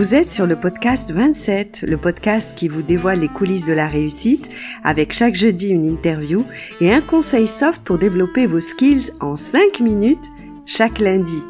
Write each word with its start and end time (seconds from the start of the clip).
Vous 0.00 0.14
êtes 0.14 0.30
sur 0.30 0.46
le 0.46 0.54
podcast 0.54 1.10
27, 1.10 1.84
le 1.86 1.96
podcast 1.96 2.56
qui 2.56 2.68
vous 2.68 2.82
dévoile 2.82 3.18
les 3.18 3.28
coulisses 3.28 3.66
de 3.66 3.72
la 3.72 3.88
réussite, 3.88 4.48
avec 4.84 5.12
chaque 5.12 5.34
jeudi 5.34 5.70
une 5.70 5.84
interview 5.84 6.46
et 6.80 6.92
un 6.92 7.00
conseil 7.00 7.48
soft 7.48 7.82
pour 7.82 7.98
développer 7.98 8.46
vos 8.46 8.60
skills 8.60 9.10
en 9.20 9.34
5 9.34 9.80
minutes 9.80 10.30
chaque 10.64 11.00
lundi. 11.00 11.42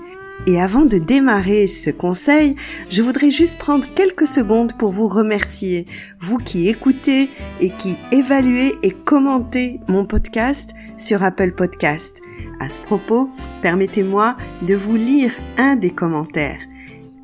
Et 0.47 0.61
avant 0.61 0.87
de 0.87 0.97
démarrer 0.97 1.67
ce 1.67 1.91
conseil, 1.91 2.57
je 2.89 3.03
voudrais 3.03 3.31
juste 3.31 3.59
prendre 3.59 3.87
quelques 3.93 4.27
secondes 4.27 4.73
pour 4.79 4.91
vous 4.91 5.07
remercier, 5.07 5.87
vous 6.19 6.39
qui 6.39 6.69
écoutez 6.69 7.29
et 7.61 7.71
qui 7.71 7.97
évaluez 8.11 8.75
et 8.83 8.91
commentez 8.91 9.81
mon 9.87 10.07
podcast 10.07 10.73
sur 10.97 11.23
Apple 11.23 11.53
Podcast. 11.53 12.23
À 12.59 12.69
ce 12.69 12.81
propos, 12.81 13.31
permettez-moi 13.61 14.37
de 14.67 14.75
vous 14.75 14.97
lire 14.97 15.33
un 15.59 15.77
des 15.77 15.91
commentaires. 15.91 16.61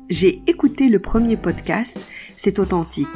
J'ai 0.09 0.41
écouté 0.47 0.87
le 0.87 0.99
premier 0.99 1.37
podcast, 1.37 2.07
c'est 2.35 2.59
authentique. 2.59 3.07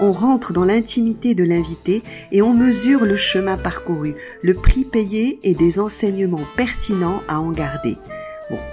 On 0.00 0.12
rentre 0.12 0.52
dans 0.52 0.64
l'intimité 0.64 1.34
de 1.34 1.44
l'invité 1.44 2.02
et 2.32 2.42
on 2.42 2.54
mesure 2.54 3.04
le 3.04 3.16
chemin 3.16 3.58
parcouru, 3.58 4.14
le 4.42 4.54
prix 4.54 4.84
payé 4.84 5.40
et 5.42 5.54
des 5.54 5.78
enseignements 5.78 6.46
pertinents 6.56 7.22
à 7.28 7.40
en 7.40 7.52
garder. 7.52 7.96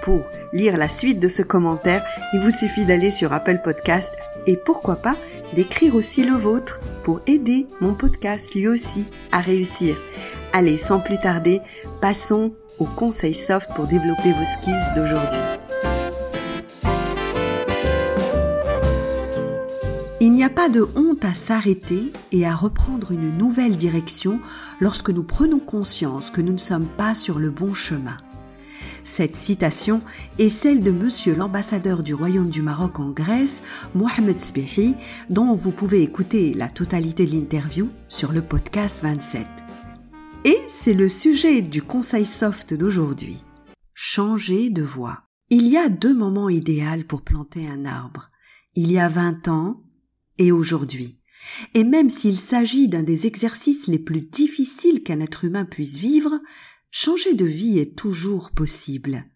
Pour 0.02 0.30
lire 0.52 0.76
la 0.76 0.88
suite 0.88 1.20
de 1.20 1.28
ce 1.28 1.42
commentaire, 1.42 2.04
il 2.32 2.40
vous 2.40 2.50
suffit 2.50 2.84
d'aller 2.84 3.10
sur 3.10 3.32
Apple 3.32 3.60
Podcast 3.62 4.14
et 4.46 4.56
pourquoi 4.56 4.96
pas 4.96 5.16
d'écrire 5.54 5.94
aussi 5.94 6.22
le 6.22 6.34
vôtre 6.34 6.80
pour 7.02 7.20
aider 7.26 7.66
mon 7.80 7.94
podcast 7.94 8.54
lui 8.54 8.68
aussi 8.68 9.04
à 9.32 9.40
réussir. 9.40 9.96
Allez, 10.52 10.78
sans 10.78 11.00
plus 11.00 11.18
tarder, 11.18 11.60
passons 12.00 12.54
au 12.78 12.84
conseil 12.84 13.34
soft 13.34 13.70
pour 13.74 13.86
développer 13.86 14.32
vos 14.32 14.44
skills 14.44 14.94
d'aujourd'hui. 14.94 15.38
Il 20.20 20.32
n'y 20.32 20.44
a 20.44 20.50
pas 20.50 20.68
de 20.68 20.86
honte 20.96 21.24
à 21.24 21.34
s'arrêter 21.34 22.12
et 22.32 22.46
à 22.46 22.54
reprendre 22.54 23.12
une 23.12 23.36
nouvelle 23.36 23.76
direction 23.76 24.40
lorsque 24.80 25.10
nous 25.10 25.24
prenons 25.24 25.58
conscience 25.58 26.30
que 26.30 26.40
nous 26.40 26.52
ne 26.52 26.58
sommes 26.58 26.86
pas 26.86 27.14
sur 27.14 27.38
le 27.38 27.50
bon 27.50 27.74
chemin. 27.74 28.16
Cette 29.06 29.36
citation 29.36 30.02
est 30.36 30.48
celle 30.48 30.82
de 30.82 30.90
monsieur 30.90 31.36
l'ambassadeur 31.36 32.02
du 32.02 32.12
Royaume 32.12 32.50
du 32.50 32.60
Maroc 32.60 32.98
en 32.98 33.10
Grèce, 33.10 33.62
Mohamed 33.94 34.40
Sbehi, 34.40 34.96
dont 35.30 35.54
vous 35.54 35.70
pouvez 35.70 36.02
écouter 36.02 36.54
la 36.54 36.68
totalité 36.68 37.24
de 37.24 37.30
l'interview 37.30 37.88
sur 38.08 38.32
le 38.32 38.42
podcast 38.42 39.04
27. 39.04 39.46
Et 40.44 40.58
c'est 40.66 40.92
le 40.92 41.08
sujet 41.08 41.62
du 41.62 41.82
conseil 41.82 42.26
soft 42.26 42.74
d'aujourd'hui. 42.74 43.44
Changer 43.94 44.70
de 44.70 44.82
voie. 44.82 45.22
Il 45.50 45.68
y 45.68 45.76
a 45.76 45.88
deux 45.88 46.14
moments 46.14 46.48
idéaux 46.48 47.04
pour 47.08 47.22
planter 47.22 47.68
un 47.68 47.84
arbre. 47.84 48.28
Il 48.74 48.90
y 48.90 48.98
a 48.98 49.06
20 49.06 49.46
ans 49.46 49.84
et 50.36 50.50
aujourd'hui. 50.50 51.20
Et 51.74 51.84
même 51.84 52.10
s'il 52.10 52.36
s'agit 52.36 52.88
d'un 52.88 53.04
des 53.04 53.28
exercices 53.28 53.86
les 53.86 54.00
plus 54.00 54.20
difficiles 54.20 55.04
qu'un 55.04 55.20
être 55.20 55.44
humain 55.44 55.64
puisse 55.64 55.98
vivre, 55.98 56.40
changer 56.98 57.34
de 57.34 57.44
vie 57.44 57.78
est 57.78 57.94
toujours 57.94 58.52
possible, 58.52 59.26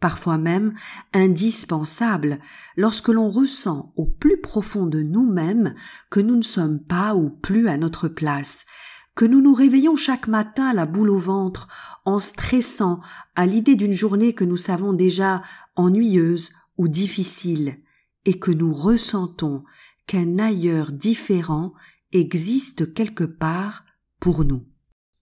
parfois 0.00 0.38
même 0.38 0.74
indispensable 1.12 2.40
lorsque 2.76 3.10
l'on 3.10 3.30
ressent 3.30 3.92
au 3.94 4.06
plus 4.06 4.40
profond 4.40 4.86
de 4.86 5.02
nous-mêmes 5.02 5.76
que 6.10 6.18
nous 6.18 6.34
ne 6.34 6.42
sommes 6.42 6.82
pas 6.82 7.14
ou 7.14 7.30
plus 7.30 7.68
à 7.68 7.76
notre 7.76 8.08
place, 8.08 8.66
que 9.14 9.24
nous 9.24 9.40
nous 9.40 9.54
réveillons 9.54 9.94
chaque 9.94 10.26
matin 10.26 10.72
la 10.72 10.84
boule 10.84 11.10
au 11.10 11.18
ventre 11.18 11.68
en 12.04 12.18
stressant 12.18 13.00
à 13.36 13.46
l'idée 13.46 13.76
d'une 13.76 13.92
journée 13.92 14.32
que 14.32 14.44
nous 14.44 14.56
savons 14.56 14.92
déjà 14.92 15.42
ennuyeuse 15.76 16.54
ou 16.76 16.88
difficile, 16.88 17.76
et 18.24 18.40
que 18.40 18.50
nous 18.50 18.74
ressentons 18.74 19.62
qu'un 20.08 20.40
ailleurs 20.40 20.90
différent 20.90 21.72
existe 22.10 22.92
quelque 22.94 23.22
part 23.22 23.84
pour 24.18 24.44
nous. 24.44 24.66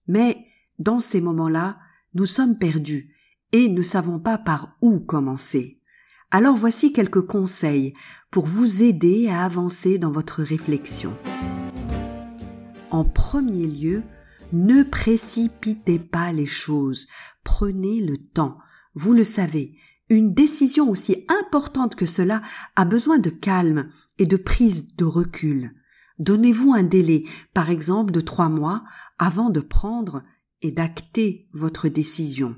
Mais 0.07 0.47
dans 0.79 0.99
ces 0.99 1.21
moments-là, 1.21 1.77
nous 2.13 2.25
sommes 2.25 2.57
perdus 2.57 3.13
et 3.51 3.69
ne 3.69 3.81
savons 3.81 4.19
pas 4.19 4.37
par 4.37 4.77
où 4.81 4.99
commencer. 4.99 5.79
Alors 6.31 6.55
voici 6.55 6.91
quelques 6.91 7.25
conseils 7.25 7.93
pour 8.31 8.47
vous 8.47 8.83
aider 8.83 9.29
à 9.29 9.45
avancer 9.45 9.97
dans 9.97 10.11
votre 10.11 10.43
réflexion. 10.43 11.17
En 12.91 13.05
premier 13.05 13.67
lieu, 13.67 14.03
ne 14.51 14.83
précipitez 14.83 15.99
pas 15.99 16.31
les 16.31 16.45
choses, 16.45 17.07
prenez 17.43 18.01
le 18.01 18.17
temps. 18.17 18.57
Vous 18.93 19.13
le 19.13 19.23
savez, 19.23 19.77
une 20.09 20.33
décision 20.33 20.89
aussi 20.89 21.25
importante 21.41 21.95
que 21.95 22.05
cela 22.05 22.41
a 22.75 22.85
besoin 22.85 23.19
de 23.19 23.29
calme 23.29 23.89
et 24.17 24.25
de 24.25 24.37
prise 24.37 24.95
de 24.95 25.05
recul. 25.05 25.71
Donnez-vous 26.19 26.73
un 26.73 26.83
délai, 26.83 27.25
par 27.53 27.69
exemple 27.69 28.11
de 28.11 28.21
trois 28.21 28.49
mois, 28.49 28.83
avant 29.17 29.49
de 29.49 29.59
prendre 29.59 30.23
et 30.61 30.71
d'acter 30.71 31.47
votre 31.53 31.87
décision. 31.87 32.55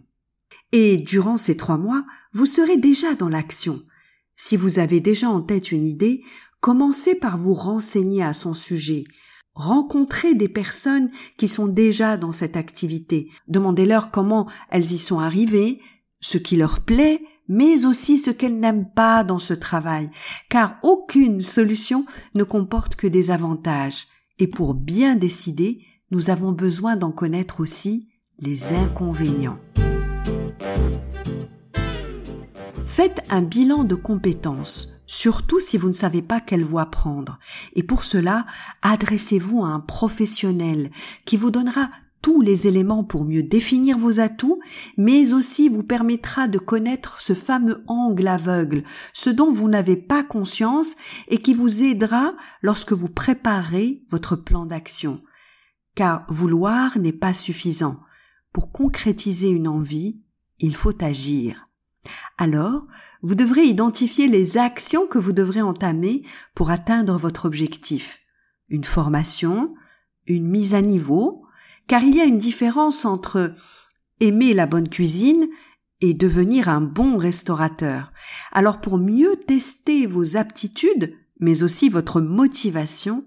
Et 0.72 0.98
durant 0.98 1.38
ces 1.38 1.58
trois 1.58 1.78
mois, 1.78 2.06
vous 2.34 2.46
serez 2.46 2.78
déjà 2.78 3.16
dans 3.16 3.30
l'action. 3.30 3.82
Si 4.36 4.58
vous 4.58 4.80
avez 4.80 5.00
déjà 5.00 5.30
en 5.30 5.42
tête 5.42 5.72
une 5.72 5.86
idée, 5.86 6.24
commencez 6.60 7.16
par 7.16 7.38
vous 7.38 7.54
renseigner 7.54 8.24
à 8.24 8.34
son 8.34 8.54
sujet. 8.54 9.06
Rencontrez 9.54 10.36
des 10.36 10.50
personnes 10.50 11.10
qui 11.38 11.48
sont 11.48 11.68
déjà 11.68 12.18
dans 12.18 12.32
cette 12.32 12.58
activité. 12.58 13.32
Demandez-leur 13.48 14.12
comment 14.12 14.48
elles 14.70 14.92
y 14.92 15.00
sont 15.00 15.20
arrivées, 15.20 15.80
ce 16.20 16.38
qui 16.38 16.58
leur 16.58 16.82
plaît, 16.82 17.24
mais 17.48 17.86
aussi 17.86 18.20
ce 18.20 18.30
qu'elles 18.30 18.60
n'aiment 18.60 18.92
pas 18.94 19.24
dans 19.24 19.40
ce 19.40 19.54
travail, 19.54 20.10
car 20.50 20.78
aucune 20.84 21.42
solution 21.42 22.06
ne 22.36 22.44
comporte 22.44 22.96
que 22.96 23.08
des 23.08 23.32
avantages. 23.32 24.08
Et 24.38 24.48
pour 24.48 24.76
bien 24.76 25.16
décider, 25.16 25.87
nous 26.12 26.30
avons 26.30 26.52
besoin 26.52 26.96
d'en 26.96 27.12
connaître 27.12 27.60
aussi 27.60 28.08
les 28.40 28.74
inconvénients. 28.74 29.60
Faites 32.86 33.22
un 33.30 33.42
bilan 33.42 33.84
de 33.84 33.96
compétences, 33.96 34.94
surtout 35.08 35.60
si 35.60 35.78
vous 35.78 35.90
ne 35.90 35.94
savez 35.94 36.22
pas 36.22 36.40
quelle 36.40 36.64
voie 36.64 36.86
prendre. 36.86 37.38
Et 37.76 37.84
pour 37.84 38.06
cela, 38.06 38.46
adressez-vous 38.82 39.64
à 39.64 39.68
un 39.68 39.82
professionnel 39.82 40.90
qui 41.26 41.36
vous 41.36 41.52
donnera 41.52 41.90
tous 42.22 42.42
les 42.42 42.68
éléments 42.68 43.04
pour 43.04 43.26
mieux 43.26 43.44
définir 43.44 43.98
vos 43.98 44.20
atouts, 44.20 44.60
mais 44.98 45.34
aussi 45.34 45.70
vous 45.70 45.84
permettra 45.84 46.48
de 46.48 46.58
connaître 46.58 47.22
ce 47.22 47.34
fameux 47.34 47.84
angle 47.88 48.28
aveugle, 48.28 48.84
ce 49.14 49.30
dont 49.30 49.52
vous 49.52 49.68
n'avez 49.68 49.98
pas 49.98 50.24
conscience 50.24 50.96
et 51.28 51.38
qui 51.38 51.54
vous 51.54 51.84
aidera 51.84 52.34
lorsque 52.62 52.94
vous 52.94 53.10
préparez 53.10 54.04
votre 54.10 54.36
plan 54.36 54.66
d'action 54.66 55.22
car 55.98 56.28
vouloir 56.30 57.00
n'est 57.00 57.12
pas 57.12 57.34
suffisant. 57.34 58.00
Pour 58.54 58.72
concrétiser 58.72 59.50
une 59.50 59.68
envie, 59.68 60.22
il 60.60 60.76
faut 60.76 61.04
agir. 61.04 61.70
Alors, 62.38 62.86
vous 63.24 63.34
devrez 63.34 63.64
identifier 63.64 64.28
les 64.28 64.60
actions 64.60 65.08
que 65.08 65.18
vous 65.18 65.34
devrez 65.34 65.64
entamer 65.64 66.24
pour 66.54 66.70
atteindre 66.70 67.18
votre 67.18 67.46
objectif. 67.46 68.20
Une 68.70 68.84
formation, 68.84 69.74
une 70.28 70.48
mise 70.48 70.76
à 70.76 70.82
niveau, 70.82 71.44
car 71.88 72.04
il 72.04 72.16
y 72.16 72.22
a 72.22 72.26
une 72.26 72.38
différence 72.38 73.04
entre 73.04 73.52
aimer 74.20 74.54
la 74.54 74.68
bonne 74.68 74.90
cuisine 74.90 75.48
et 76.02 76.14
devenir 76.14 76.70
un 76.70 76.82
bon 76.82 77.18
restaurateur. 77.18 78.14
Alors 78.52 78.82
pour 78.82 79.00
mieux 79.00 79.36
tester 79.48 80.06
vos 80.06 80.38
aptitudes, 80.38 81.18
mais 81.40 81.64
aussi 81.64 81.90
votre 81.90 82.22
motivation, 82.22 83.24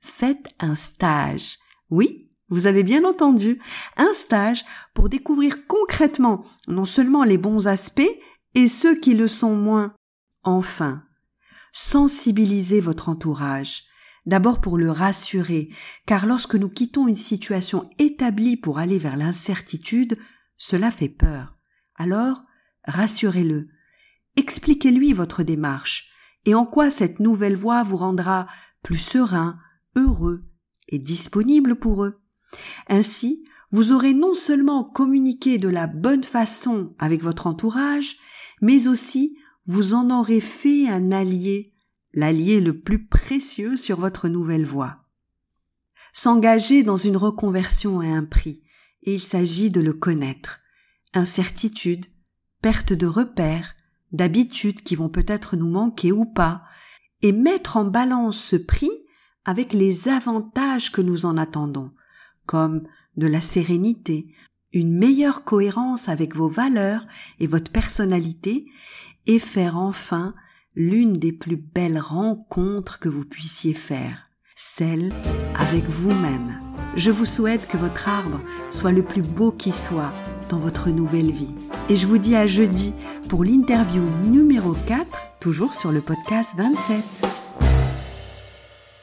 faites 0.00 0.54
un 0.60 0.76
stage. 0.76 1.58
Oui, 1.92 2.30
vous 2.48 2.66
avez 2.66 2.84
bien 2.84 3.04
entendu, 3.04 3.60
un 3.98 4.14
stage 4.14 4.64
pour 4.94 5.10
découvrir 5.10 5.66
concrètement 5.66 6.42
non 6.66 6.86
seulement 6.86 7.22
les 7.22 7.36
bons 7.36 7.68
aspects 7.68 8.00
et 8.54 8.66
ceux 8.66 8.98
qui 8.98 9.12
le 9.12 9.28
sont 9.28 9.54
moins. 9.54 9.94
Enfin, 10.42 11.04
sensibilisez 11.70 12.80
votre 12.80 13.10
entourage. 13.10 13.82
D'abord 14.24 14.62
pour 14.62 14.78
le 14.78 14.90
rassurer, 14.90 15.68
car 16.06 16.24
lorsque 16.24 16.54
nous 16.54 16.70
quittons 16.70 17.08
une 17.08 17.14
situation 17.14 17.90
établie 17.98 18.56
pour 18.56 18.78
aller 18.78 18.96
vers 18.96 19.18
l'incertitude, 19.18 20.16
cela 20.56 20.90
fait 20.90 21.10
peur. 21.10 21.54
Alors, 21.96 22.42
rassurez-le. 22.86 23.68
Expliquez-lui 24.36 25.12
votre 25.12 25.42
démarche 25.42 26.10
et 26.46 26.54
en 26.54 26.64
quoi 26.64 26.88
cette 26.88 27.20
nouvelle 27.20 27.56
voie 27.56 27.82
vous 27.82 27.98
rendra 27.98 28.46
plus 28.82 28.96
serein, 28.96 29.58
heureux 29.94 30.42
disponible 30.98 31.76
pour 31.76 32.04
eux. 32.04 32.20
Ainsi, 32.88 33.44
vous 33.70 33.92
aurez 33.92 34.12
non 34.12 34.34
seulement 34.34 34.84
communiqué 34.84 35.58
de 35.58 35.68
la 35.68 35.86
bonne 35.86 36.24
façon 36.24 36.94
avec 36.98 37.22
votre 37.22 37.46
entourage, 37.46 38.18
mais 38.60 38.86
aussi 38.86 39.38
vous 39.64 39.94
en 39.94 40.10
aurez 40.10 40.40
fait 40.40 40.88
un 40.88 41.12
allié, 41.12 41.70
l'allié 42.12 42.60
le 42.60 42.78
plus 42.78 43.06
précieux 43.06 43.76
sur 43.76 43.98
votre 43.98 44.28
nouvelle 44.28 44.66
voie. 44.66 45.04
S'engager 46.12 46.82
dans 46.82 46.98
une 46.98 47.16
reconversion 47.16 48.00
a 48.00 48.06
un 48.06 48.24
prix, 48.24 48.60
et 49.04 49.14
il 49.14 49.20
s'agit 49.20 49.70
de 49.70 49.80
le 49.80 49.94
connaître. 49.94 50.60
Incertitude, 51.14 52.06
perte 52.60 52.92
de 52.92 53.06
repères, 53.06 53.74
d'habitudes 54.12 54.82
qui 54.82 54.94
vont 54.94 55.08
peut-être 55.08 55.56
nous 55.56 55.70
manquer 55.70 56.12
ou 56.12 56.26
pas, 56.26 56.62
et 57.22 57.32
mettre 57.32 57.78
en 57.78 57.84
balance 57.84 58.38
ce 58.38 58.56
prix 58.56 58.90
avec 59.44 59.72
les 59.72 60.08
avantages 60.08 60.92
que 60.92 61.00
nous 61.00 61.26
en 61.26 61.36
attendons, 61.36 61.92
comme 62.46 62.82
de 63.16 63.26
la 63.26 63.40
sérénité, 63.40 64.34
une 64.72 64.96
meilleure 64.98 65.44
cohérence 65.44 66.08
avec 66.08 66.34
vos 66.34 66.48
valeurs 66.48 67.06
et 67.38 67.46
votre 67.46 67.70
personnalité, 67.70 68.64
et 69.26 69.38
faire 69.38 69.76
enfin 69.76 70.34
l'une 70.74 71.14
des 71.14 71.32
plus 71.32 71.56
belles 71.56 71.98
rencontres 71.98 72.98
que 72.98 73.08
vous 73.08 73.24
puissiez 73.24 73.74
faire, 73.74 74.30
celle 74.56 75.12
avec 75.54 75.84
vous-même. 75.84 76.60
Je 76.96 77.10
vous 77.10 77.26
souhaite 77.26 77.68
que 77.68 77.76
votre 77.76 78.08
arbre 78.08 78.42
soit 78.70 78.92
le 78.92 79.02
plus 79.02 79.22
beau 79.22 79.52
qui 79.52 79.72
soit 79.72 80.12
dans 80.48 80.58
votre 80.58 80.90
nouvelle 80.90 81.30
vie. 81.30 81.56
Et 81.88 81.96
je 81.96 82.06
vous 82.06 82.18
dis 82.18 82.36
à 82.36 82.46
jeudi 82.46 82.94
pour 83.28 83.44
l'interview 83.44 84.02
numéro 84.24 84.74
4, 84.86 85.06
toujours 85.40 85.74
sur 85.74 85.92
le 85.92 86.00
podcast 86.00 86.54
27. 86.56 87.41